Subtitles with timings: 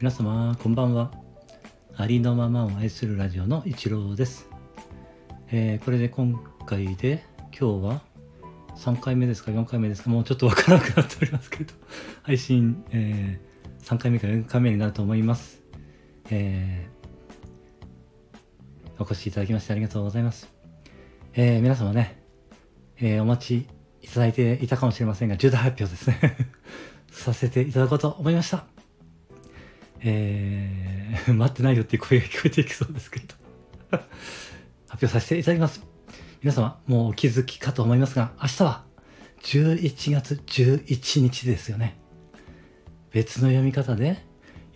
[0.00, 1.10] 皆様こんばんは。
[1.94, 4.48] ありのままを愛するラジオの一郎です、
[5.50, 8.00] えーこれで今回で今日は
[8.76, 11.74] 3回目ですか4回目ですかもうちょっとわからなくなっておりますけど
[12.24, 15.60] 配信、えー3回目か4回目になると思います、
[16.30, 20.48] えーお越しいただきましてありがとうございます、
[21.34, 22.22] えー皆様ね、
[22.96, 23.68] えーお待ち
[24.00, 26.38] いただいていたかもしれませんが重大発表ですね。
[27.12, 28.79] させていただこうと思いました。
[30.02, 31.00] えー
[31.34, 33.34] 待ってないよっていう声が聞こえていきそうですけど。
[34.88, 35.82] 発表させていただきます。
[36.42, 38.84] 皆様もうお気づきかと思いますが明日は
[39.42, 41.98] 11月11日ですよね。
[43.12, 44.24] 別の読み方で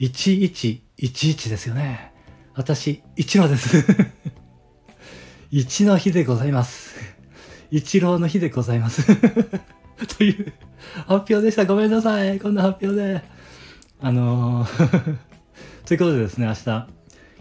[0.00, 2.12] 1111ですよね。
[2.54, 3.84] 私一郎です。
[5.50, 6.96] 一の日でございます。
[7.70, 9.04] 一郎の日でございます。
[10.18, 10.52] という
[11.06, 11.64] 発表でした。
[11.64, 12.38] ごめんなさい。
[12.38, 13.33] こんな発表で。
[14.06, 15.16] あのー
[15.88, 16.88] ということでですね、明日、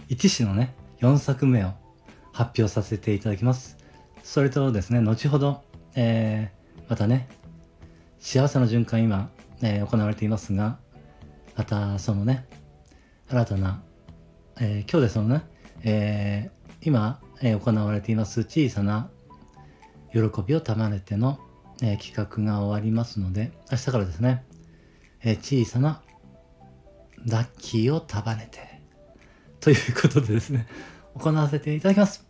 [0.08, 1.74] 一詩のね、4作目を
[2.32, 3.76] 発表させていただきます。
[4.24, 5.62] それとですね、後ほど、
[5.96, 7.28] えー、またね、
[8.18, 9.30] 幸せの循環今、
[9.62, 10.80] えー行われていますが、
[11.58, 12.46] またそのね、
[13.28, 13.84] 新たな、
[14.62, 15.44] えー今日でそのね、
[15.84, 19.10] えー今、えー行われています小さな
[20.14, 21.42] 喜びを賜れての、
[21.82, 24.46] えー企画が終わりますので、明日からですね、
[25.24, 26.02] えー小さな
[27.26, 28.82] ラッキーを束ねて。
[29.60, 30.68] ということでですね、
[31.16, 32.26] 行わせていただきます。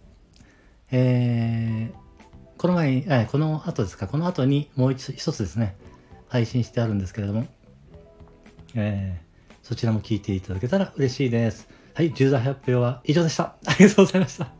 [0.91, 5.75] えー、この前に、えこの後ですか、この後にもう一つですね、
[6.27, 7.47] 配信してあるんですけれども、
[8.75, 11.67] えー、そちらも聞いていただけたら嬉しいです。
[11.93, 13.55] はい、重大発表は以上でした。
[13.65, 14.51] ありがとうございました。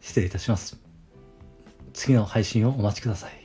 [0.00, 0.76] 失礼いたします。
[1.92, 3.39] 次の配信をお待ちください。